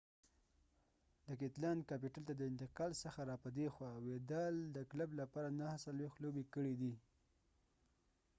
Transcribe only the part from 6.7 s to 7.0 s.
دي